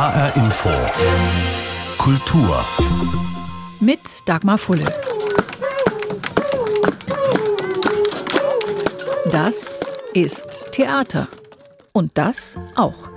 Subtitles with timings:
[0.00, 0.70] HR Info.
[1.98, 2.64] Kultur.
[3.80, 4.86] Mit Dagmar Fulle.
[9.30, 9.78] Das
[10.14, 11.28] ist Theater.
[11.92, 13.09] Und das auch.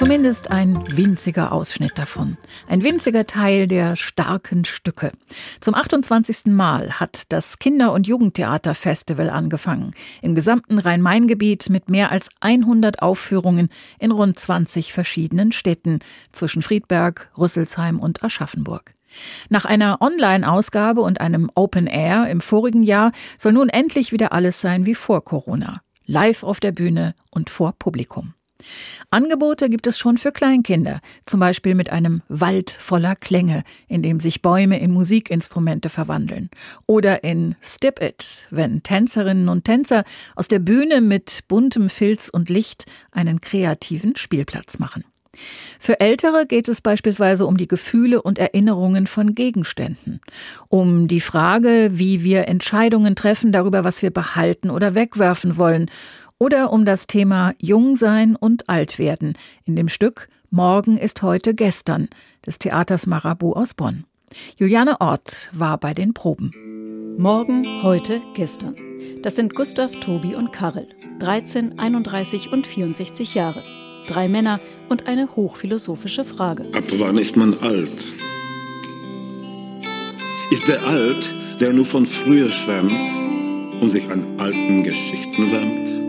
[0.00, 2.38] Zumindest ein winziger Ausschnitt davon.
[2.66, 5.12] Ein winziger Teil der starken Stücke.
[5.60, 6.46] Zum 28.
[6.46, 9.90] Mal hat das Kinder- und Jugendtheaterfestival angefangen.
[10.22, 13.68] Im gesamten Rhein-Main-Gebiet mit mehr als 100 Aufführungen
[13.98, 15.98] in rund 20 verschiedenen Städten
[16.32, 18.94] zwischen Friedberg, Rüsselsheim und Aschaffenburg.
[19.50, 24.62] Nach einer Online-Ausgabe und einem Open Air im vorigen Jahr soll nun endlich wieder alles
[24.62, 25.82] sein wie vor Corona.
[26.06, 28.32] Live auf der Bühne und vor Publikum.
[29.10, 34.20] Angebote gibt es schon für Kleinkinder, zum Beispiel mit einem Wald voller Klänge, in dem
[34.20, 36.50] sich Bäume in Musikinstrumente verwandeln.
[36.86, 40.04] Oder in Stip It, wenn Tänzerinnen und Tänzer
[40.36, 45.04] aus der Bühne mit buntem Filz und Licht einen kreativen Spielplatz machen.
[45.78, 50.20] Für Ältere geht es beispielsweise um die Gefühle und Erinnerungen von Gegenständen,
[50.68, 55.90] um die Frage, wie wir Entscheidungen treffen darüber, was wir behalten oder wegwerfen wollen,
[56.40, 59.34] oder um das Thema Jungsein und Altwerden
[59.66, 62.08] in dem Stück Morgen ist heute gestern
[62.44, 64.04] des Theaters Marabu aus Bonn.
[64.56, 66.50] Juliane Ort war bei den Proben.
[67.18, 68.74] Morgen, heute, gestern.
[69.22, 70.88] Das sind Gustav, Tobi und Karel,
[71.20, 73.62] 13, 31 und 64 Jahre.
[74.08, 76.64] Drei Männer und eine hochphilosophische Frage.
[76.72, 78.08] Ab wann ist man alt?
[80.50, 82.92] Ist der alt, der nur von früher schwärmt
[83.82, 85.99] und sich an alten Geschichten wärmt?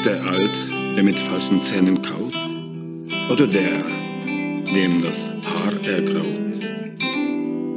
[0.00, 2.34] Ist der alt, der mit falschen Zähnen kaut?
[3.30, 3.84] Oder der,
[4.24, 6.64] dem das Haar ergraut?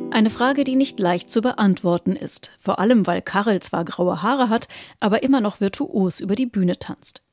[0.10, 4.48] Eine Frage, die nicht leicht zu beantworten ist, vor allem weil Karel zwar graue Haare
[4.48, 4.70] hat,
[5.02, 7.24] aber immer noch virtuos über die Bühne tanzt.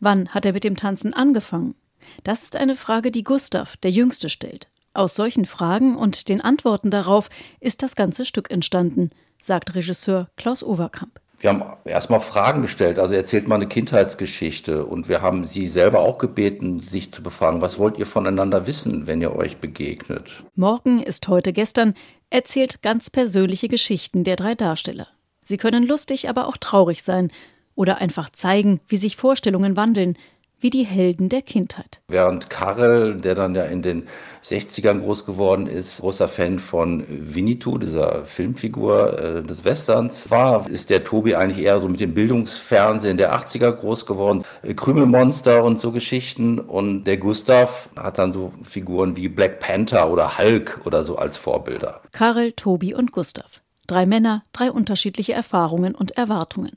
[0.00, 1.76] Wann hat er mit dem Tanzen angefangen?
[2.24, 4.66] Das ist eine Frage, die Gustav, der Jüngste, stellt.
[4.94, 7.30] Aus solchen Fragen und den Antworten darauf
[7.60, 9.10] ist das ganze Stück entstanden,
[9.40, 12.98] sagt Regisseur Klaus Overkamp wir haben erstmal Fragen gestellt.
[12.98, 17.62] Also erzählt mal eine Kindheitsgeschichte und wir haben sie selber auch gebeten, sich zu befragen,
[17.62, 20.44] was wollt ihr voneinander wissen, wenn ihr euch begegnet?
[20.54, 21.94] Morgen ist heute gestern
[22.28, 25.08] erzählt ganz persönliche Geschichten der drei Darsteller.
[25.42, 27.28] Sie können lustig, aber auch traurig sein
[27.74, 30.16] oder einfach zeigen, wie sich Vorstellungen wandeln,
[30.60, 32.00] wie die Helden der Kindheit.
[32.08, 34.06] Während Karel, der dann ja in den
[34.44, 40.90] 60ern groß geworden ist, großer Fan von Winnetou, dieser Filmfigur äh, des Westerns war, ist
[40.90, 44.44] der Tobi eigentlich eher so mit dem Bildungsfernsehen der 80er groß geworden.
[44.76, 46.58] Krümelmonster und so Geschichten.
[46.58, 51.36] Und der Gustav hat dann so Figuren wie Black Panther oder Hulk oder so als
[51.36, 52.00] Vorbilder.
[52.12, 53.60] Karel, Tobi und Gustav.
[53.86, 56.76] Drei Männer, drei unterschiedliche Erfahrungen und Erwartungen.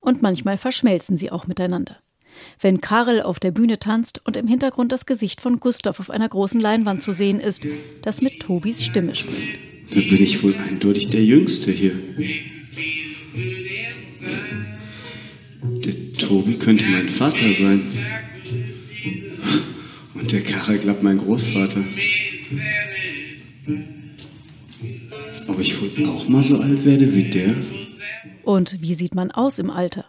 [0.00, 1.96] Und manchmal verschmelzen sie auch miteinander
[2.60, 6.28] wenn Karel auf der Bühne tanzt und im Hintergrund das Gesicht von Gustav auf einer
[6.28, 7.62] großen Leinwand zu sehen ist,
[8.02, 9.58] das mit Tobis Stimme spricht.
[9.90, 11.92] Da bin ich wohl eindeutig der Jüngste hier.
[15.62, 17.82] Der Tobi könnte mein Vater sein.
[20.14, 21.82] Und der Karel glaubt mein Großvater.
[25.48, 27.54] Ob ich wohl auch mal so alt werde wie der?
[28.44, 30.04] Und wie sieht man aus im Alter?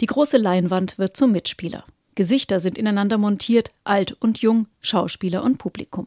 [0.00, 1.84] Die große Leinwand wird zum Mitspieler.
[2.14, 6.06] Gesichter sind ineinander montiert, alt und jung, Schauspieler und Publikum.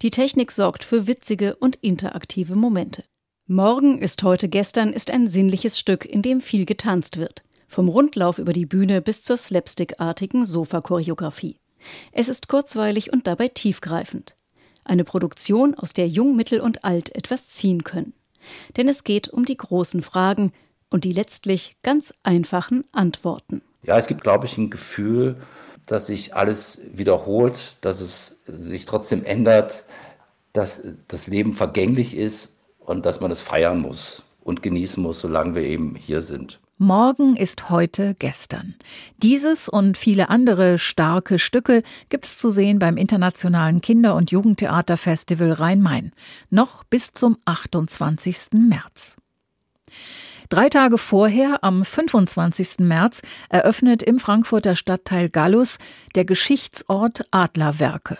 [0.00, 3.02] Die Technik sorgt für witzige und interaktive Momente.
[3.46, 7.44] Morgen ist heute gestern ist ein sinnliches Stück, in dem viel getanzt wird.
[7.66, 11.56] Vom Rundlauf über die Bühne bis zur slapstickartigen Sofa-Choreografie.
[12.12, 14.34] Es ist kurzweilig und dabei tiefgreifend.
[14.84, 18.14] Eine Produktion, aus der Jung, Mittel und Alt etwas ziehen können.
[18.76, 20.52] Denn es geht um die großen Fragen,
[20.90, 23.62] und die letztlich ganz einfachen Antworten.
[23.82, 25.36] Ja, es gibt, glaube ich, ein Gefühl,
[25.86, 29.84] dass sich alles wiederholt, dass es sich trotzdem ändert,
[30.52, 35.54] dass das Leben vergänglich ist und dass man es feiern muss und genießen muss, solange
[35.54, 36.60] wir eben hier sind.
[36.80, 38.76] Morgen ist heute gestern.
[39.16, 46.12] Dieses und viele andere starke Stücke gibt's zu sehen beim Internationalen Kinder- und Jugendtheaterfestival Rhein-Main.
[46.50, 48.52] Noch bis zum 28.
[48.52, 49.16] März.
[50.48, 52.78] Drei Tage vorher, am 25.
[52.78, 55.76] März, eröffnet im Frankfurter Stadtteil Gallus
[56.14, 58.16] der Geschichtsort Adlerwerke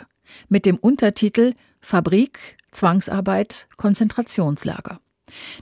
[0.48, 5.00] mit dem Untertitel Fabrik, Zwangsarbeit, Konzentrationslager.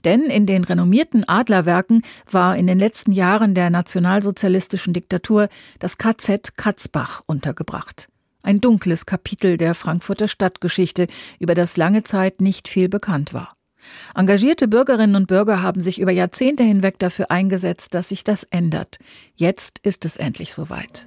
[0.05, 5.49] Denn in den renommierten Adlerwerken war in den letzten Jahren der nationalsozialistischen Diktatur
[5.79, 8.09] das KZ Katzbach untergebracht.
[8.43, 11.07] Ein dunkles Kapitel der Frankfurter Stadtgeschichte,
[11.39, 13.56] über das lange Zeit nicht viel bekannt war.
[14.15, 18.99] Engagierte Bürgerinnen und Bürger haben sich über Jahrzehnte hinweg dafür eingesetzt, dass sich das ändert.
[19.35, 21.07] Jetzt ist es endlich soweit.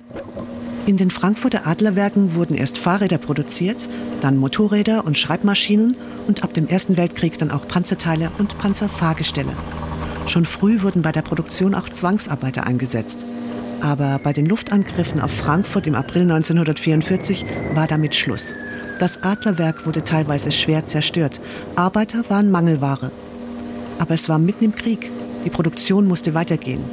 [0.85, 3.87] In den Frankfurter Adlerwerken wurden erst Fahrräder produziert,
[4.21, 5.95] dann Motorräder und Schreibmaschinen
[6.27, 9.55] und ab dem Ersten Weltkrieg dann auch Panzerteile und Panzerfahrgestelle.
[10.25, 13.25] Schon früh wurden bei der Produktion auch Zwangsarbeiter eingesetzt.
[13.81, 18.53] Aber bei den Luftangriffen auf Frankfurt im April 1944 war damit Schluss.
[18.99, 21.39] Das Adlerwerk wurde teilweise schwer zerstört.
[21.77, 23.11] Arbeiter waren Mangelware.
[23.97, 25.09] Aber es war mitten im Krieg.
[25.45, 26.83] Die Produktion musste weitergehen.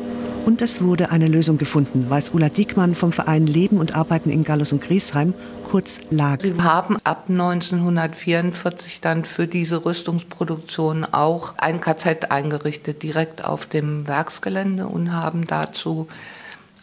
[0.44, 4.44] Und es wurde eine Lösung gefunden, weiß Ulla Diekmann vom Verein Leben und Arbeiten in
[4.44, 5.34] Gallus und Griesheim,
[5.68, 6.42] kurz LAG.
[6.42, 14.06] Sie haben ab 1944 dann für diese Rüstungsproduktion auch ein KZ eingerichtet, direkt auf dem
[14.06, 16.06] Werksgelände und haben dazu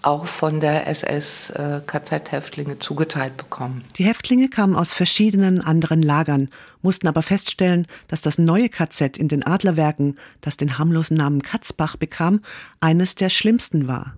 [0.03, 3.83] auch von der SS-KZ-Häftlinge zugeteilt bekommen.
[3.97, 6.49] Die Häftlinge kamen aus verschiedenen anderen Lagern,
[6.81, 11.95] mussten aber feststellen, dass das neue KZ in den Adlerwerken, das den harmlosen Namen Katzbach
[11.95, 12.41] bekam,
[12.79, 14.13] eines der schlimmsten war.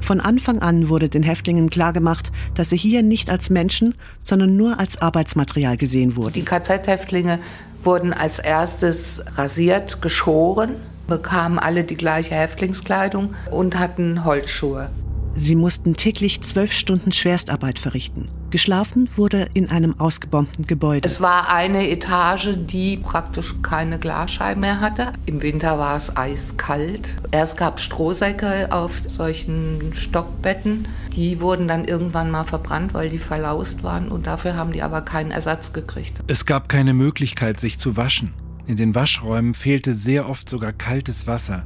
[0.00, 4.78] Von Anfang an wurde den Häftlingen klargemacht, dass sie hier nicht als Menschen, sondern nur
[4.78, 6.34] als Arbeitsmaterial gesehen wurden.
[6.34, 7.40] Die KZ-Häftlinge
[7.82, 10.76] wurden als erstes rasiert, geschoren,
[11.08, 14.90] bekamen alle die gleiche Häftlingskleidung und hatten Holzschuhe.
[15.34, 18.26] Sie mussten täglich zwölf Stunden Schwerstarbeit verrichten.
[18.50, 21.08] Geschlafen wurde in einem ausgebombten Gebäude.
[21.08, 25.12] Es war eine Etage, die praktisch keine Glasscheiben mehr hatte.
[25.26, 27.14] Im Winter war es eiskalt.
[27.30, 30.88] Erst gab es Strohsäcke auf solchen Stockbetten.
[31.14, 35.02] Die wurden dann irgendwann mal verbrannt, weil die verlaust waren und dafür haben die aber
[35.02, 36.20] keinen Ersatz gekriegt.
[36.26, 38.34] Es gab keine Möglichkeit, sich zu waschen.
[38.66, 41.64] In den Waschräumen fehlte sehr oft sogar kaltes Wasser.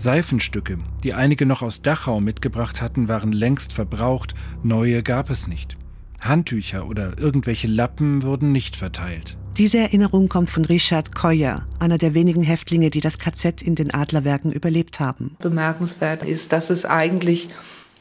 [0.00, 5.76] Seifenstücke, die einige noch aus Dachau mitgebracht hatten, waren längst verbraucht, neue gab es nicht.
[6.22, 9.36] Handtücher oder irgendwelche Lappen wurden nicht verteilt.
[9.58, 13.92] Diese Erinnerung kommt von Richard Koyer, einer der wenigen Häftlinge, die das KZ in den
[13.92, 15.36] Adlerwerken überlebt haben.
[15.38, 17.50] Bemerkenswert ist, dass es eigentlich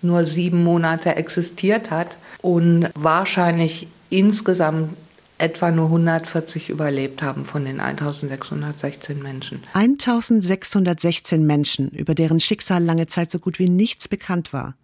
[0.01, 4.95] nur sieben Monate existiert hat und wahrscheinlich insgesamt
[5.39, 9.63] etwa nur 140 überlebt haben von den 1616 Menschen.
[9.73, 14.75] 1616 Menschen, über deren Schicksal lange Zeit so gut wie nichts bekannt war.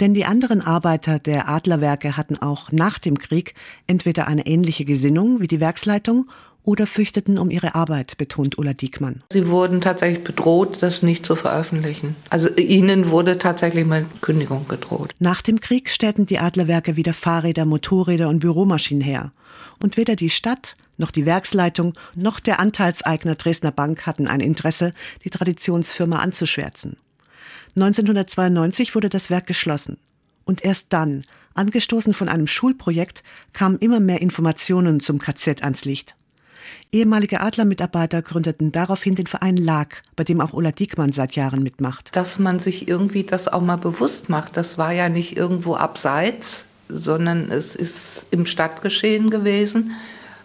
[0.00, 3.54] Denn die anderen Arbeiter der Adlerwerke hatten auch nach dem Krieg
[3.86, 6.30] entweder eine ähnliche Gesinnung wie die Werksleitung
[6.62, 9.22] oder fürchteten um ihre Arbeit, betont Ulla Diekmann.
[9.32, 12.16] Sie wurden tatsächlich bedroht, das nicht zu veröffentlichen.
[12.28, 15.12] Also ihnen wurde tatsächlich mit Kündigung gedroht.
[15.18, 19.32] Nach dem Krieg stellten die Adlerwerke wieder Fahrräder, Motorräder und Büromaschinen her.
[19.82, 24.92] Und weder die Stadt noch die Werksleitung noch der Anteilseigner Dresdner Bank hatten ein Interesse,
[25.24, 26.96] die Traditionsfirma anzuschwärzen.
[27.76, 29.96] 1992 wurde das Werk geschlossen.
[30.44, 31.24] Und erst dann,
[31.54, 33.22] angestoßen von einem Schulprojekt,
[33.52, 36.16] kamen immer mehr Informationen zum KZ ans Licht.
[36.92, 42.14] Ehemalige Adlermitarbeiter gründeten daraufhin den Verein LAG, bei dem auch Ulla Diekmann seit Jahren mitmacht.
[42.16, 46.66] Dass man sich irgendwie das auch mal bewusst macht, das war ja nicht irgendwo abseits,
[46.88, 49.92] sondern es ist im Stadtgeschehen gewesen.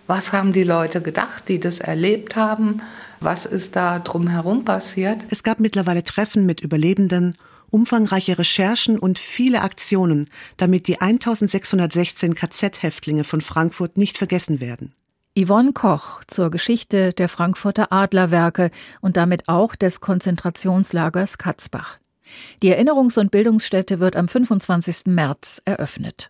[0.08, 2.82] Was haben die Leute gedacht, die das erlebt haben?
[3.20, 5.26] Was ist da drumherum passiert?
[5.30, 7.36] Es gab mittlerweile Treffen mit Überlebenden,
[7.72, 14.94] umfangreiche Recherchen und viele Aktionen, damit die 1616 KZ-Häftlinge von Frankfurt nicht vergessen werden.
[15.38, 18.72] Yvonne Koch zur Geschichte der Frankfurter Adlerwerke
[19.02, 21.98] und damit auch des Konzentrationslagers Katzbach.
[22.62, 25.08] Die Erinnerungs- und Bildungsstätte wird am 25.
[25.08, 26.30] März eröffnet.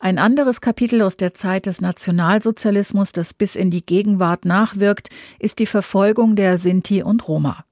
[0.00, 5.60] Ein anderes Kapitel aus der Zeit des Nationalsozialismus, das bis in die Gegenwart nachwirkt, ist
[5.60, 7.64] die Verfolgung der Sinti und Roma.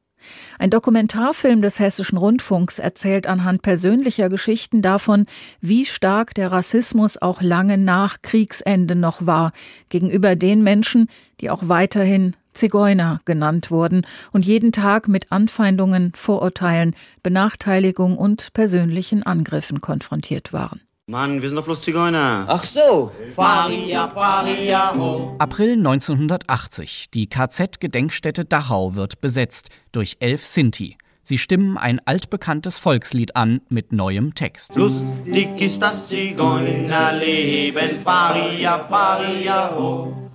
[0.58, 5.26] Ein Dokumentarfilm des Hessischen Rundfunks erzählt anhand persönlicher Geschichten davon,
[5.60, 9.52] wie stark der Rassismus auch lange nach Kriegsende noch war
[9.88, 11.08] gegenüber den Menschen,
[11.40, 19.22] die auch weiterhin Zigeuner genannt wurden und jeden Tag mit Anfeindungen, Vorurteilen, Benachteiligung und persönlichen
[19.22, 20.80] Angriffen konfrontiert waren.
[21.08, 22.44] Mann, wir sind doch bloß Zigeuner.
[22.46, 23.10] Ach so.
[23.34, 25.34] Faria, Faria, ho.
[25.38, 27.10] April 1980.
[27.12, 30.96] Die KZ-Gedenkstätte Dachau wird besetzt durch elf Sinti.
[31.24, 34.76] Sie stimmen ein altbekanntes Volkslied an mit neuem Text.
[34.76, 37.98] Lustig ist das Zigeunerleben.
[38.04, 40.30] Faria, Faria, ho.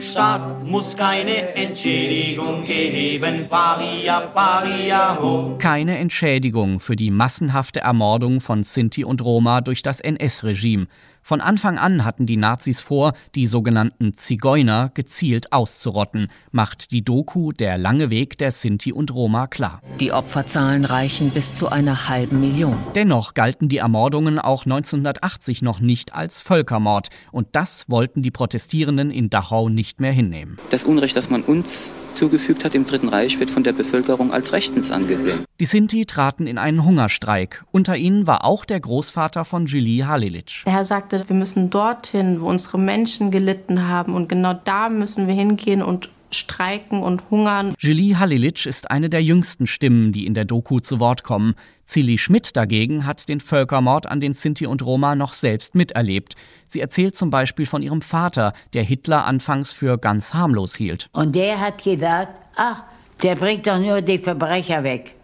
[0.00, 3.46] Staat muss keine Entschädigung geben.
[3.50, 5.56] Faria, Faria, ho.
[5.58, 10.86] Keine Entschädigung für die massenhafte Ermordung von Sinti und Roma durch das NS-Regime.
[11.30, 17.52] Von Anfang an hatten die Nazis vor, die sogenannten Zigeuner gezielt auszurotten, macht die Doku
[17.52, 19.80] Der lange Weg der Sinti und Roma klar.
[20.00, 22.76] Die Opferzahlen reichen bis zu einer halben Million.
[22.96, 29.12] Dennoch galten die Ermordungen auch 1980 noch nicht als Völkermord und das wollten die Protestierenden
[29.12, 30.58] in Dachau nicht mehr hinnehmen.
[30.70, 34.52] Das Unrecht, das man uns zugefügt hat im Dritten Reich, wird von der Bevölkerung als
[34.52, 35.44] rechtens angesehen.
[35.60, 37.64] Die Sinti traten in einen Hungerstreik.
[37.70, 40.62] Unter ihnen war auch der Großvater von Julie Halilic.
[40.64, 44.14] Er sagte, wir müssen dorthin, wo unsere Menschen gelitten haben.
[44.14, 47.74] Und genau da müssen wir hingehen und streiken und hungern.
[47.78, 51.54] Julie Halilic ist eine der jüngsten Stimmen, die in der Doku zu Wort kommen.
[51.84, 56.36] Zilli Schmidt dagegen hat den Völkermord an den Sinti und Roma noch selbst miterlebt.
[56.68, 61.08] Sie erzählt zum Beispiel von ihrem Vater, der Hitler anfangs für ganz harmlos hielt.
[61.12, 62.84] Und der hat gesagt, ach,
[63.22, 65.14] der bringt doch nur die Verbrecher weg.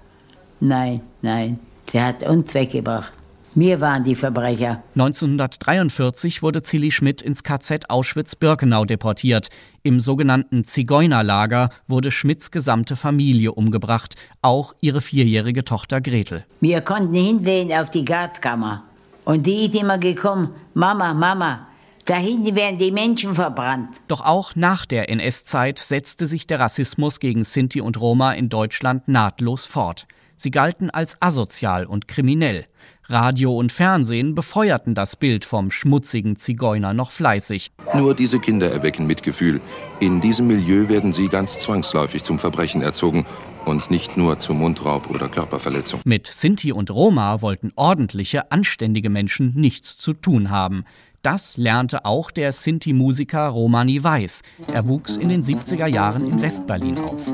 [0.58, 1.60] Nein, nein,
[1.92, 3.12] der hat uns weggebracht.
[3.58, 4.82] Wir waren die Verbrecher.
[4.96, 9.48] 1943 wurde Zilli Schmidt ins KZ Auschwitz-Birkenau deportiert.
[9.82, 16.44] Im sogenannten Zigeunerlager wurde Schmidts gesamte Familie umgebracht, auch ihre vierjährige Tochter Gretel.
[16.60, 18.84] Wir konnten hinsehen auf die Gaskammer.
[19.24, 21.66] Und die ist immer gekommen, Mama, Mama,
[22.04, 24.02] da hinten werden die Menschen verbrannt.
[24.06, 29.08] Doch auch nach der NS-Zeit setzte sich der Rassismus gegen Sinti und Roma in Deutschland
[29.08, 30.06] nahtlos fort.
[30.36, 32.66] Sie galten als asozial und kriminell.
[33.08, 37.70] Radio und Fernsehen befeuerten das Bild vom schmutzigen Zigeuner noch fleißig.
[37.94, 39.60] Nur diese Kinder erwecken Mitgefühl.
[40.00, 43.24] In diesem Milieu werden sie ganz zwangsläufig zum Verbrechen erzogen
[43.64, 46.00] und nicht nur zu Mundraub oder Körperverletzung.
[46.04, 50.84] Mit Sinti und Roma wollten ordentliche, anständige Menschen nichts zu tun haben.
[51.22, 54.42] Das lernte auch der Sinti-Musiker Romani Weiß.
[54.72, 57.32] Er wuchs in den 70er Jahren in Westberlin auf.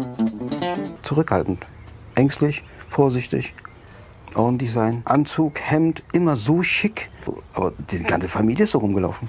[1.02, 1.66] Zurückhaltend,
[2.14, 3.54] ängstlich, vorsichtig,
[4.36, 5.02] ordentlich sein.
[5.04, 7.10] Anzug, Hemd, immer so schick.
[7.54, 9.28] Aber die ganze Familie ist so rumgelaufen.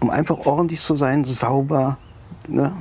[0.00, 1.98] Um einfach ordentlich zu sein, sauber,
[2.48, 2.72] ne?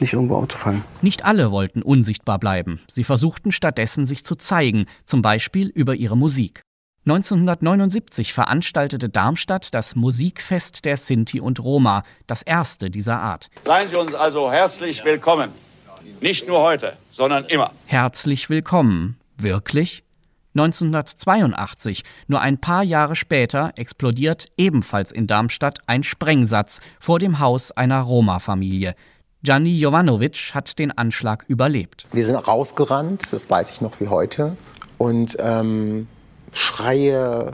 [0.00, 0.84] nicht irgendwo aufzufallen.
[1.02, 2.80] Nicht alle wollten unsichtbar bleiben.
[2.90, 6.62] Sie versuchten stattdessen, sich zu zeigen, zum Beispiel über ihre Musik.
[7.06, 13.48] 1979 veranstaltete Darmstadt das Musikfest der Sinti und Roma, das erste dieser Art.
[13.64, 15.50] Seien Sie uns also herzlich willkommen.
[16.20, 17.72] Nicht nur heute, sondern immer.
[17.86, 19.18] Herzlich willkommen.
[19.38, 20.04] Wirklich?
[20.54, 27.70] 1982, nur ein paar Jahre später, explodiert ebenfalls in Darmstadt ein Sprengsatz vor dem Haus
[27.70, 28.94] einer Roma-Familie.
[29.42, 32.06] Gianni Jovanovic hat den Anschlag überlebt.
[32.12, 34.56] Wir sind rausgerannt, das weiß ich noch wie heute.
[34.98, 36.08] Und ähm,
[36.52, 37.52] Schreie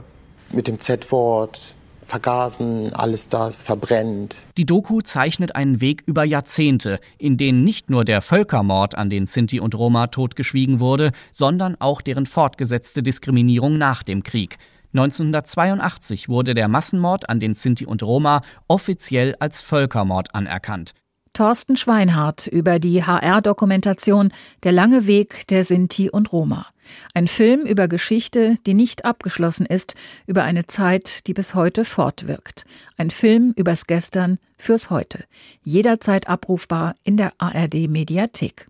[0.51, 1.75] mit dem Z-Wort,
[2.07, 4.37] vergasen, alles das, verbrennt.
[4.57, 9.25] Die Doku zeichnet einen Weg über Jahrzehnte, in denen nicht nur der Völkermord an den
[9.25, 14.57] Sinti und Roma totgeschwiegen wurde, sondern auch deren fortgesetzte Diskriminierung nach dem Krieg.
[14.93, 20.93] 1982 wurde der Massenmord an den Sinti und Roma offiziell als Völkermord anerkannt.
[21.37, 26.65] Thorsten Schweinhardt über die HR-Dokumentation Der lange Weg der Sinti und Roma.
[27.13, 29.93] Ein Film über Geschichte, die nicht abgeschlossen ist,
[30.25, 32.65] über eine Zeit, die bis heute fortwirkt.
[32.97, 35.25] Ein Film übers Gestern fürs Heute.
[35.61, 38.65] Jederzeit abrufbar in der ARD Mediathek.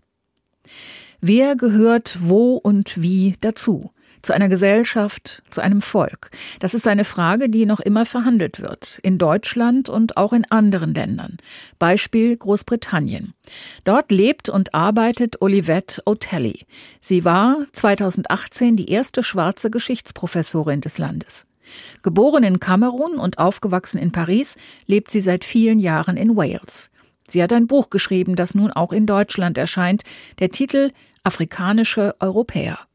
[1.22, 3.92] Wer gehört wo und wie dazu?
[4.22, 6.30] Zu einer Gesellschaft, zu einem Volk?
[6.60, 10.94] Das ist eine Frage, die noch immer verhandelt wird, in Deutschland und auch in anderen
[10.94, 11.38] Ländern.
[11.78, 13.34] Beispiel Großbritannien.
[13.84, 16.64] Dort lebt und arbeitet Olivette O'Telly.
[17.00, 21.46] Sie war 2018 die erste schwarze Geschichtsprofessorin des Landes.
[22.02, 24.56] Geboren in Kamerun und aufgewachsen in Paris,
[24.86, 26.90] lebt sie seit vielen Jahren in Wales.
[27.28, 30.02] Sie hat ein Buch geschrieben, das nun auch in Deutschland erscheint.
[30.38, 30.90] Der Titel
[31.24, 32.87] Afrikanische Europäer.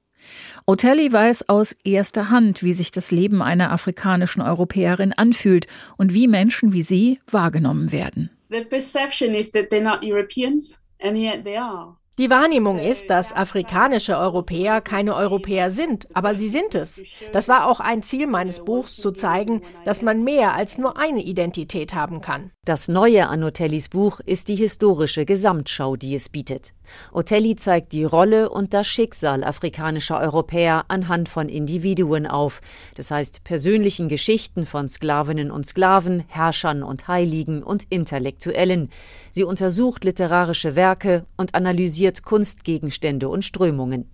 [0.66, 5.68] Otelli weiß aus erster Hand, wie sich das Leben einer afrikanischen Europäerin anfühlt
[5.98, 8.30] und wie Menschen wie sie wahrgenommen werden.
[8.50, 11.98] The perception is that they're not Europeans and yet they are.
[12.20, 17.02] Die Wahrnehmung ist, dass afrikanische Europäer keine Europäer sind, aber sie sind es.
[17.32, 21.24] Das war auch ein Ziel meines Buchs, zu zeigen, dass man mehr als nur eine
[21.24, 22.52] Identität haben kann.
[22.66, 26.74] Das Neue an Otellis Buch ist die historische Gesamtschau, die es bietet.
[27.12, 32.62] Otelli zeigt die Rolle und das Schicksal afrikanischer Europäer anhand von Individuen auf,
[32.96, 38.88] das heißt persönlichen Geschichten von Sklavinnen und Sklaven, Herrschern und Heiligen und Intellektuellen.
[39.30, 44.10] Sie untersucht literarische Werke und analysiert Kunstgegenstände und Strömungen.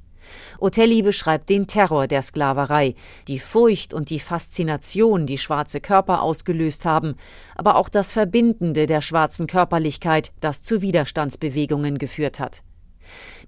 [0.59, 2.95] Otelli beschreibt den Terror der Sklaverei,
[3.27, 7.15] die Furcht und die Faszination, die schwarze Körper ausgelöst haben,
[7.55, 12.63] aber auch das Verbindende der schwarzen Körperlichkeit, das zu Widerstandsbewegungen geführt hat.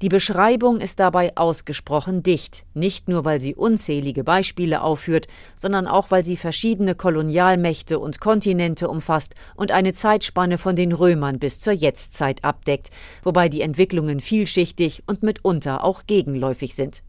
[0.01, 5.27] Die Beschreibung ist dabei ausgesprochen dicht, nicht nur weil sie unzählige Beispiele aufführt,
[5.57, 11.37] sondern auch weil sie verschiedene Kolonialmächte und Kontinente umfasst und eine Zeitspanne von den Römern
[11.37, 12.89] bis zur Jetztzeit abdeckt,
[13.23, 17.03] wobei die Entwicklungen vielschichtig und mitunter auch gegenläufig sind.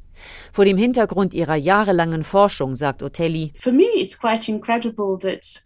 [0.53, 5.63] Vor dem Hintergrund ihrer jahrelangen Forschung, sagt Otelli, For me it's quite incredible that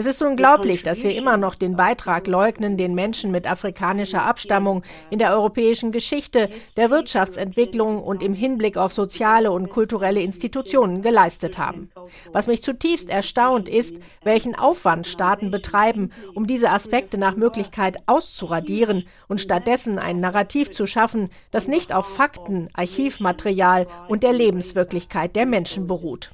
[0.00, 4.82] es ist unglaublich, dass wir immer noch den Beitrag leugnen, den Menschen mit afrikanischer Abstammung
[5.10, 11.58] in der europäischen Geschichte, der Wirtschaftsentwicklung und im Hinblick auf soziale und kulturelle Institutionen geleistet
[11.58, 11.90] haben.
[12.32, 19.04] Was mich zutiefst erstaunt ist, welchen Aufwand Staaten betreiben, um diese Aspekte nach Möglichkeit auszuradieren
[19.28, 25.44] und stattdessen ein Narrativ zu schaffen, das nicht auf Fakten, Archivmaterial und der Lebenswirklichkeit der
[25.44, 26.30] Menschen beruht.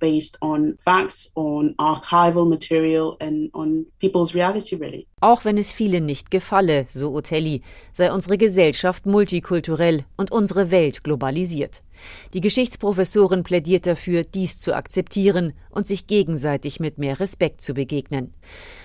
[0.00, 5.06] Based on facts, on archival material and on people's reality really.
[5.20, 11.04] Auch wenn es vielen nicht gefalle, so Otelli, sei unsere Gesellschaft multikulturell und unsere Welt
[11.04, 11.82] globalisiert.
[12.34, 18.34] Die Geschichtsprofessorin plädiert dafür, dies zu akzeptieren und sich gegenseitig mit mehr Respekt zu begegnen.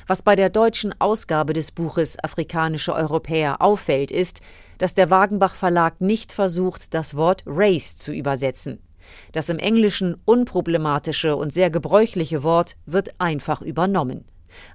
[0.07, 4.41] Was bei der deutschen Ausgabe des Buches Afrikanische Europäer auffällt, ist,
[4.77, 8.79] dass der Wagenbach Verlag nicht versucht, das Wort Race zu übersetzen.
[9.31, 14.25] Das im Englischen unproblematische und sehr gebräuchliche Wort wird einfach übernommen.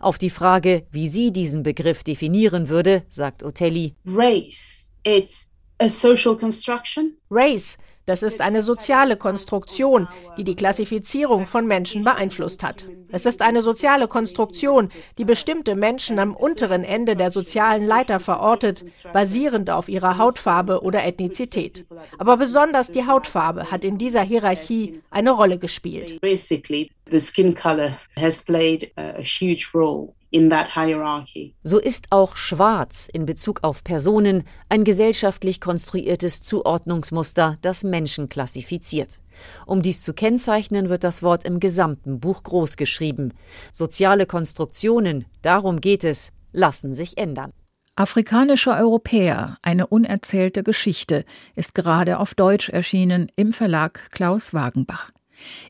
[0.00, 6.37] Auf die Frage, wie sie diesen Begriff definieren würde, sagt Otelli: Race, it's a social
[6.37, 7.16] construction.
[7.30, 10.09] Race das ist eine soziale Konstruktion,
[10.39, 12.87] die die Klassifizierung von Menschen beeinflusst hat.
[13.11, 18.85] Es ist eine soziale Konstruktion, die bestimmte Menschen am unteren Ende der sozialen Leiter verortet,
[19.13, 21.85] basierend auf ihrer Hautfarbe oder Ethnizität.
[22.19, 26.21] Aber besonders die Hautfarbe hat in dieser Hierarchie eine Rolle gespielt.
[26.21, 31.55] Basically, the skin color has played a huge role in that hierarchy.
[31.62, 39.21] So ist auch Schwarz in Bezug auf Personen ein gesellschaftlich konstruiertes Zuordnungsmuster, das Menschen klassifiziert.
[39.64, 43.33] Um dies zu kennzeichnen, wird das Wort im gesamten Buch groß geschrieben.
[43.73, 47.52] Soziale Konstruktionen, darum geht es, lassen sich ändern.
[47.95, 51.25] Afrikanische Europäer, eine unerzählte Geschichte,
[51.55, 55.12] ist gerade auf Deutsch erschienen im Verlag Klaus Wagenbach.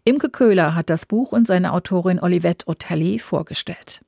[0.04, 4.00] Imke Köhler hat das Buch und seine Autorin Olivette Otelli vorgestellt.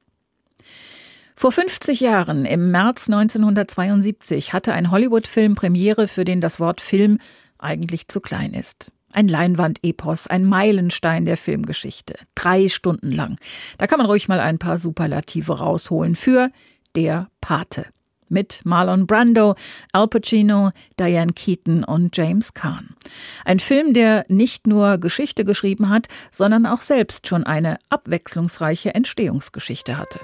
[1.38, 7.20] Vor 50 Jahren, im März 1972, hatte ein Hollywood-Film Premiere, für den das Wort Film
[7.60, 8.90] eigentlich zu klein ist.
[9.12, 12.16] Ein Leinwand-Epos, ein Meilenstein der Filmgeschichte.
[12.34, 13.36] Drei Stunden lang.
[13.78, 16.50] Da kann man ruhig mal ein paar Superlative rausholen für
[16.96, 17.86] Der Pate.
[18.28, 19.54] Mit Marlon Brando,
[19.92, 22.96] Al Pacino, Diane Keaton und James Caan.
[23.44, 29.98] Ein Film, der nicht nur Geschichte geschrieben hat, sondern auch selbst schon eine abwechslungsreiche Entstehungsgeschichte
[29.98, 30.18] hatte.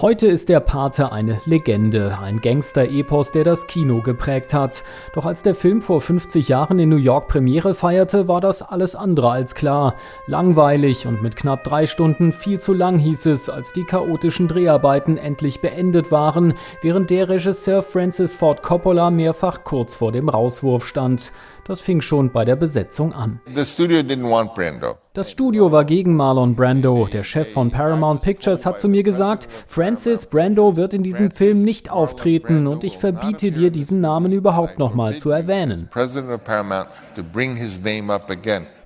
[0.00, 4.84] Heute ist der Pate eine Legende, ein Gangster-Epos, der das Kino geprägt hat.
[5.12, 8.94] Doch als der Film vor 50 Jahren in New York Premiere feierte, war das alles
[8.94, 9.96] andere als klar.
[10.28, 15.16] Langweilig und mit knapp drei Stunden viel zu lang hieß es, als die chaotischen Dreharbeiten
[15.16, 21.32] endlich beendet waren, während der Regisseur Francis Ford Coppola mehrfach kurz vor dem Rauswurf stand.
[21.68, 23.40] Das fing schon bei der Besetzung an.
[25.12, 27.06] Das Studio war gegen Marlon Brando.
[27.12, 31.62] Der Chef von Paramount Pictures hat zu mir gesagt, Francis Brando wird in diesem Film
[31.64, 35.90] nicht auftreten und ich verbiete dir, diesen Namen überhaupt nochmal zu erwähnen.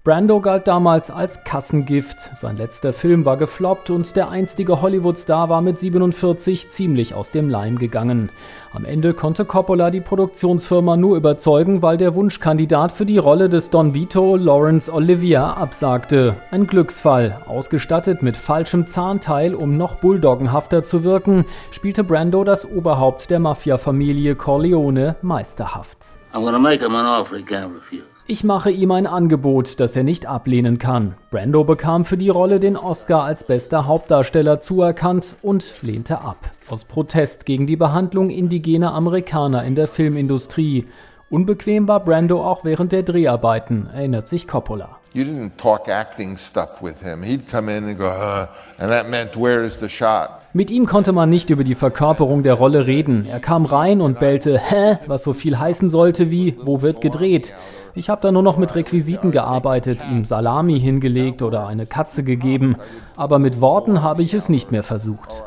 [0.05, 2.19] Brando galt damals als Kassengift.
[2.41, 7.49] Sein letzter Film war gefloppt und der einstige Hollywood-Star war mit 47 ziemlich aus dem
[7.49, 8.29] Leim gegangen.
[8.73, 13.71] Am Ende konnte Coppola die Produktionsfirma nur überzeugen, weil der Wunschkandidat für die Rolle des
[13.71, 16.35] Don Vito, Lawrence Olivier, absagte.
[16.51, 17.38] Ein Glücksfall.
[17.47, 24.35] Ausgestattet mit falschem Zahnteil, um noch bulldoggenhafter zu wirken, spielte Brando das Oberhaupt der Mafia-Familie
[24.35, 25.99] Corleone meisterhaft.
[26.35, 28.12] I'm gonna make him an offer he can't refuse.
[28.33, 31.16] Ich mache ihm ein Angebot, das er nicht ablehnen kann.
[31.31, 36.51] Brando bekam für die Rolle den Oscar als bester Hauptdarsteller zuerkannt und lehnte ab.
[36.71, 40.87] Aus Protest gegen die Behandlung indigener Amerikaner in der Filmindustrie.
[41.33, 44.99] Unbequem war Brando auch während der Dreharbeiten, erinnert sich Coppola.
[45.14, 47.23] You didn't talk acting stuff with him.
[47.23, 50.29] He'd come in and go, huh, and that meant where is the shot?
[50.53, 53.25] Mit ihm konnte man nicht über die Verkörperung der Rolle reden.
[53.27, 57.55] Er kam rein und bellte, hä, was so viel heißen sollte wie, wo wird gedreht?
[57.95, 62.77] Ich habe da nur noch mit Requisiten gearbeitet, ihm Salami hingelegt oder eine Katze gegeben,
[63.16, 65.42] aber mit Worten habe ich es nicht mehr versucht.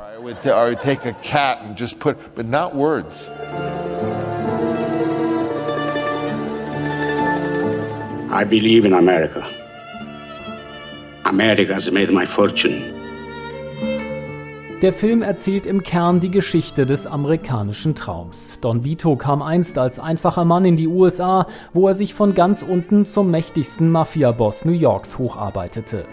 [8.35, 9.45] I believe in America.
[11.23, 12.81] America's made my fortune.
[14.81, 18.59] Der Film erzählt im Kern die Geschichte des amerikanischen Traums.
[18.59, 22.61] Don Vito kam einst als einfacher Mann in die USA, wo er sich von ganz
[22.61, 26.05] unten zum mächtigsten Mafia-Boss New Yorks hocharbeitete.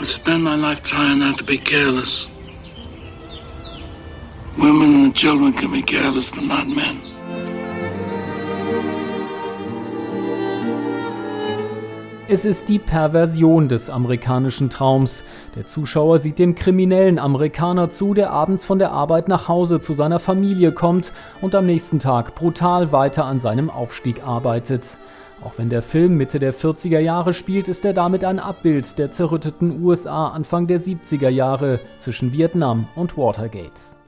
[0.00, 2.26] I spend my life trying not to be careless.
[4.56, 7.11] Women and children can be careless, but not men.
[12.32, 15.22] Es ist die Perversion des amerikanischen Traums.
[15.54, 19.92] Der Zuschauer sieht dem kriminellen Amerikaner zu, der abends von der Arbeit nach Hause zu
[19.92, 24.96] seiner Familie kommt und am nächsten Tag brutal weiter an seinem Aufstieg arbeitet.
[25.44, 29.10] Auch wenn der Film Mitte der 40er Jahre spielt, ist er damit ein Abbild der
[29.10, 34.01] zerrütteten USA Anfang der 70er Jahre zwischen Vietnam und Watergate.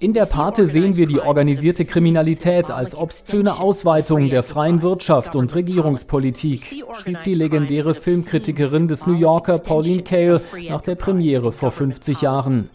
[0.00, 5.54] In der Pate sehen wir die organisierte Kriminalität als obszöne Ausweitung der freien Wirtschaft und
[5.54, 12.20] Regierungspolitik, schrieb die legendäre Filmkritikerin des New Yorker Pauline Kael nach der Premiere vor 50
[12.22, 12.68] Jahren.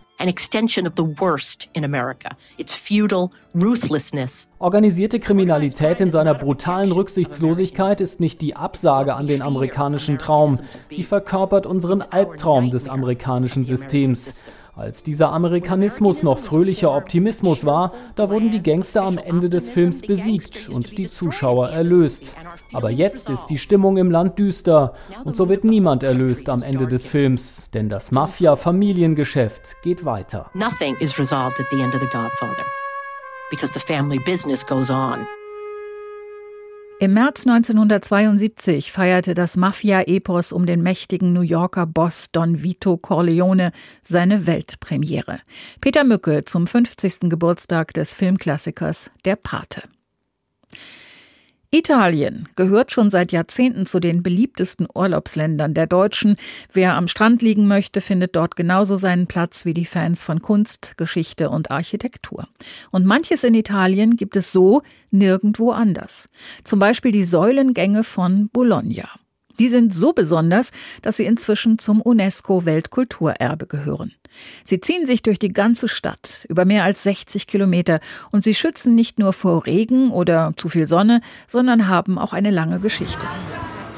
[4.60, 10.60] Organisierte Kriminalität in seiner brutalen Rücksichtslosigkeit ist nicht die Absage an den amerikanischen Traum.
[10.92, 14.44] Sie verkörpert unseren Albtraum des amerikanischen Systems.
[14.80, 20.02] Als dieser Amerikanismus noch fröhlicher Optimismus war, da wurden die Gangster am Ende des Films
[20.02, 22.34] besiegt und die Zuschauer erlöst.
[22.72, 24.94] Aber jetzt ist die Stimmung im Land düster
[25.26, 30.50] und so wird niemand erlöst am Ende des Films, denn das Mafia-Familiengeschäft geht weiter.
[30.54, 32.64] Nothing is resolved at the end of The Godfather
[33.52, 35.28] because the family business goes on.
[37.02, 43.72] Im März 1972 feierte das Mafia-Epos um den mächtigen New Yorker Boss Don Vito Corleone
[44.04, 45.40] seine Weltpremiere.
[45.80, 47.30] Peter Mücke zum 50.
[47.30, 49.84] Geburtstag des Filmklassikers Der Pate.
[51.72, 56.36] Italien gehört schon seit Jahrzehnten zu den beliebtesten Urlaubsländern der Deutschen.
[56.74, 60.98] Wer am Strand liegen möchte, findet dort genauso seinen Platz wie die Fans von Kunst,
[60.98, 62.48] Geschichte und Architektur.
[62.90, 66.28] Und manches in Italien gibt es so nirgendwo anders.
[66.64, 69.08] Zum Beispiel die Säulengänge von Bologna.
[69.60, 74.14] Die sind so besonders, dass sie inzwischen zum UNESCO-Weltkulturerbe gehören.
[74.64, 78.00] Sie ziehen sich durch die ganze Stadt über mehr als 60 Kilometer
[78.32, 82.52] und sie schützen nicht nur vor Regen oder zu viel Sonne, sondern haben auch eine
[82.52, 83.26] lange Geschichte.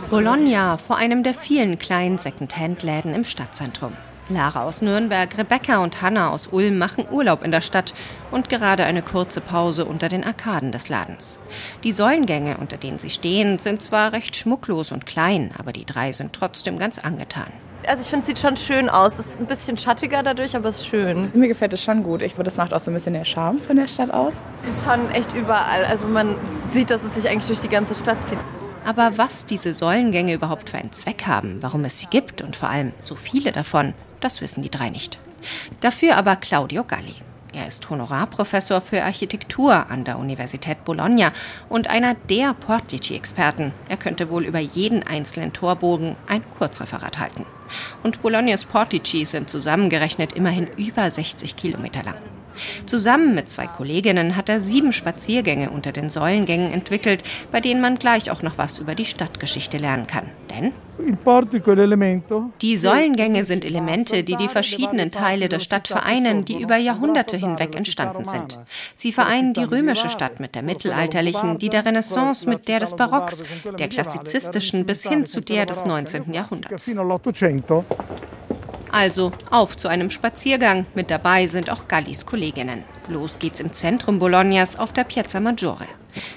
[0.09, 3.93] Bologna vor einem der vielen kleinen Secondhand-Läden im Stadtzentrum.
[4.33, 7.93] Lara aus Nürnberg, Rebecca und Hanna aus Ulm machen Urlaub in der Stadt
[8.31, 11.39] und gerade eine kurze Pause unter den Arkaden des Ladens.
[11.83, 16.11] Die Säulengänge, unter denen sie stehen, sind zwar recht schmucklos und klein, aber die drei
[16.11, 17.51] sind trotzdem ganz angetan.
[17.87, 19.17] Also ich finde, es sieht schon schön aus.
[19.17, 21.31] Es ist ein bisschen schattiger dadurch, aber es ist schön.
[21.33, 22.21] Mir gefällt es schon gut.
[22.21, 24.35] Ich finde, das macht auch so ein bisschen den Charme von der Stadt aus.
[24.63, 25.85] Es ist schon echt überall.
[25.85, 26.35] Also man
[26.73, 28.37] sieht, dass es sich eigentlich durch die ganze Stadt zieht.
[28.85, 32.69] Aber was diese Säulengänge überhaupt für einen Zweck haben, warum es sie gibt und vor
[32.69, 35.19] allem so viele davon, das wissen die drei nicht.
[35.81, 37.15] Dafür aber Claudio Galli.
[37.53, 41.33] Er ist Honorarprofessor für Architektur an der Universität Bologna
[41.67, 43.73] und einer der Portici-Experten.
[43.89, 47.45] Er könnte wohl über jeden einzelnen Torbogen ein Kurzreferat halten.
[48.03, 52.17] Und Bolognas Portici sind zusammengerechnet immerhin über 60 Kilometer lang.
[52.85, 57.97] Zusammen mit zwei Kolleginnen hat er sieben Spaziergänge unter den Säulengängen entwickelt, bei denen man
[57.97, 60.29] gleich auch noch was über die Stadtgeschichte lernen kann.
[60.49, 60.73] Denn
[62.61, 67.75] die Säulengänge sind Elemente, die die verschiedenen Teile der Stadt vereinen, die über Jahrhunderte hinweg
[67.75, 68.59] entstanden sind.
[68.95, 73.43] Sie vereinen die römische Stadt mit der mittelalterlichen, die der Renaissance mit der des Barocks,
[73.79, 76.33] der klassizistischen bis hin zu der des 19.
[76.33, 76.91] Jahrhunderts.
[78.91, 80.85] Also auf zu einem Spaziergang.
[80.95, 82.83] Mit dabei sind auch Gallis Kolleginnen.
[83.07, 85.87] Los geht's im Zentrum Bolognas auf der Piazza Maggiore.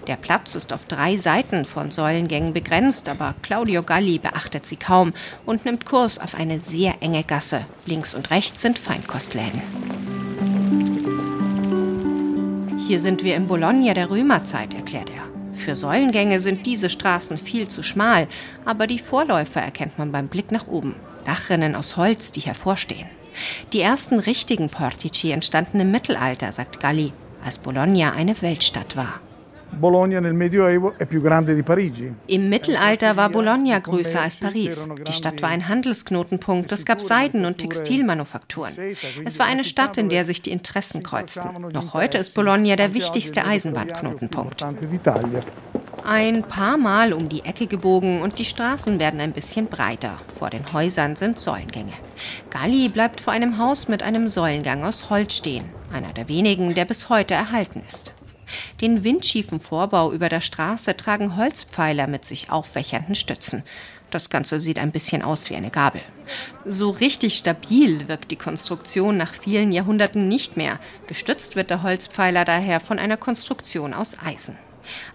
[0.06, 5.12] Der Platz ist auf drei Seiten von Säulengängen begrenzt, aber Claudio Galli beachtet sie kaum
[5.44, 7.64] und nimmt Kurs auf eine sehr enge Gasse.
[7.86, 9.60] Links und rechts sind Feinkostläden.
[12.86, 15.24] Hier sind wir im Bologna der Römerzeit, erklärt er.
[15.58, 18.28] Für Säulengänge sind diese Straßen viel zu schmal,
[18.64, 20.94] aber die Vorläufer erkennt man beim Blick nach oben.
[21.24, 23.06] Dachrinnen aus Holz, die hervorstehen.
[23.72, 27.12] Die ersten richtigen Portici entstanden im Mittelalter, sagt Galli,
[27.44, 29.20] als Bologna eine Weltstadt war.
[32.26, 34.88] Im Mittelalter war Bologna größer als Paris.
[35.06, 36.70] Die Stadt war ein Handelsknotenpunkt.
[36.70, 38.72] Es gab Seiden- und Textilmanufakturen.
[39.24, 41.50] Es war eine Stadt, in der sich die Interessen kreuzten.
[41.72, 44.64] Noch heute ist Bologna der wichtigste Eisenbahnknotenpunkt.
[46.06, 50.18] Ein paar Mal um die Ecke gebogen und die Straßen werden ein bisschen breiter.
[50.38, 51.94] Vor den Häusern sind Säulengänge.
[52.50, 55.64] Galli bleibt vor einem Haus mit einem Säulengang aus Holz stehen.
[55.90, 58.14] Einer der wenigen, der bis heute erhalten ist.
[58.82, 63.62] Den windschiefen Vorbau über der Straße tragen Holzpfeiler mit sich aufwächernden Stützen.
[64.10, 66.02] Das Ganze sieht ein bisschen aus wie eine Gabel.
[66.66, 70.78] So richtig stabil wirkt die Konstruktion nach vielen Jahrhunderten nicht mehr.
[71.06, 74.58] Gestützt wird der Holzpfeiler daher von einer Konstruktion aus Eisen.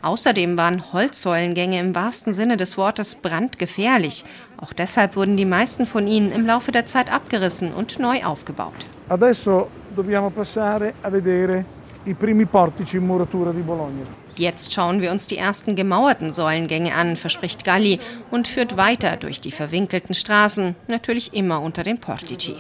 [0.01, 4.25] Außerdem waren Holzsäulengänge im wahrsten Sinne des Wortes brandgefährlich.
[4.58, 8.86] Auch deshalb wurden die meisten von ihnen im Laufe der Zeit abgerissen und neu aufgebaut.
[9.10, 11.65] Adesso dobbiamo passare a vedere
[12.03, 14.05] i primi portici in muratura di Bologna.
[14.36, 17.99] Jetzt schauen wir uns die ersten gemauerten Säulengänge an, verspricht Galli
[18.32, 22.55] und führt weiter durch die verwinkelten Straßen, natürlich immer unter den Portici.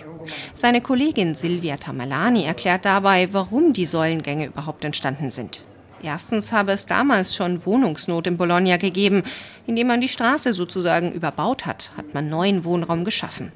[0.53, 5.63] Seine Kollegin Silvia Tamalani erklärt dabei, warum die Säulengänge überhaupt entstanden sind.
[6.01, 9.23] Erstens habe es damals schon Wohnungsnot in Bologna gegeben.
[9.67, 13.51] Indem man die Straße sozusagen überbaut hat, hat man neuen Wohnraum geschaffen.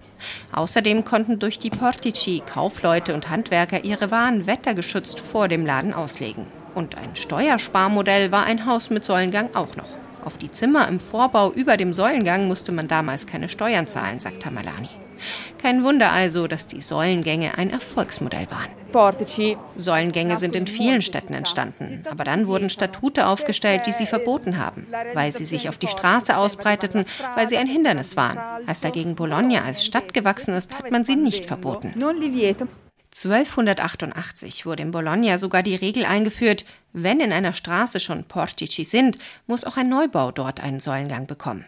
[0.52, 6.46] Außerdem konnten durch die Portici Kaufleute und Handwerker ihre Waren wettergeschützt vor dem Laden auslegen.
[6.76, 9.98] Und ein Steuersparmodell war ein Haus mit Säulengang auch noch.
[10.26, 14.44] Auf die Zimmer im Vorbau über dem Säulengang musste man damals keine Steuern zahlen, sagt
[14.44, 14.90] Tamalani.
[15.64, 18.68] Kein Wunder also, dass die Säulengänge ein Erfolgsmodell waren.
[19.78, 24.86] Säulengänge sind in vielen Städten entstanden, aber dann wurden Statute aufgestellt, die sie verboten haben,
[25.14, 28.38] weil sie sich auf die Straße ausbreiteten, weil sie ein Hindernis waren.
[28.68, 31.94] Als dagegen Bologna als Stadt gewachsen ist, hat man sie nicht verboten.
[33.16, 39.18] 1288 wurde in Bologna sogar die Regel eingeführt, wenn in einer Straße schon Portici sind,
[39.48, 41.66] muss auch ein Neubau dort einen Säulengang bekommen.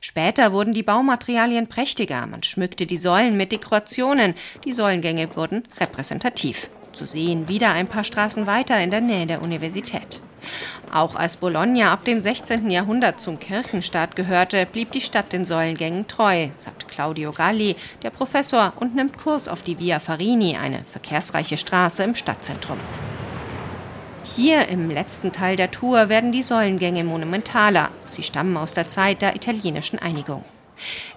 [0.00, 4.34] Später wurden die Baumaterialien prächtiger, man schmückte die Säulen mit Dekorationen,
[4.64, 6.68] die Säulengänge wurden repräsentativ.
[6.92, 10.20] Zu sehen wieder ein paar Straßen weiter in der Nähe der Universität.
[10.92, 12.70] Auch als Bologna ab dem 16.
[12.70, 18.72] Jahrhundert zum Kirchenstaat gehörte, blieb die Stadt den Säulengängen treu, sagt Claudio Galli, der Professor,
[18.76, 22.78] und nimmt Kurs auf die Via Farini, eine verkehrsreiche Straße im Stadtzentrum.
[24.24, 27.90] Hier im letzten Teil der Tour werden die Säulengänge monumentaler.
[28.08, 30.44] Sie stammen aus der Zeit der italienischen Einigung.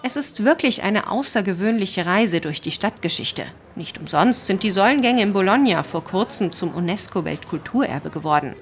[0.03, 3.45] Es ist wirklich eine außergewöhnliche Reise durch die Stadtgeschichte.
[3.75, 8.55] Nicht umsonst sind die Säulengänge in Bologna vor kurzem zum UNESCO-Weltkulturerbe geworden.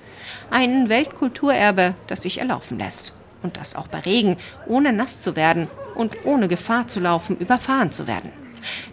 [0.51, 3.13] Ein Weltkulturerbe, das sich erlaufen lässt.
[3.41, 7.91] Und das auch bei Regen, ohne nass zu werden und ohne Gefahr zu laufen, überfahren
[7.91, 8.31] zu werden.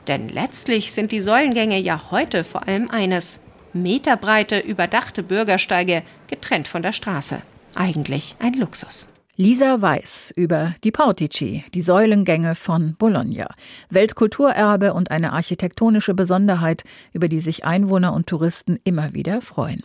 [0.08, 3.40] Denn letztlich sind die Säulengänge ja heute vor allem eines,
[3.74, 7.42] meterbreite, überdachte Bürgersteige, getrennt von der Straße.
[7.74, 9.08] Eigentlich ein Luxus.
[9.36, 13.48] Lisa Weiß über die Portici, die Säulengänge von Bologna.
[13.88, 19.82] Weltkulturerbe und eine architektonische Besonderheit, über die sich Einwohner und Touristen immer wieder freuen.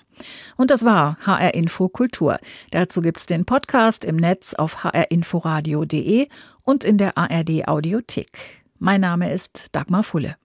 [0.58, 2.40] Und das war HR Info Kultur.
[2.72, 6.28] Dazu gibt's den Podcast im Netz auf hrinforadio.de
[6.64, 8.64] und in der ARD Audiothek.
[8.80, 10.36] Mein Name ist Dagmar Fulle.